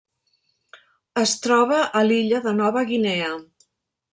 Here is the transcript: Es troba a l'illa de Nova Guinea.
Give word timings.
Es 1.25 1.33
troba 1.43 1.83
a 1.99 2.03
l'illa 2.09 2.43
de 2.47 2.55
Nova 2.63 2.87
Guinea. 2.93 3.29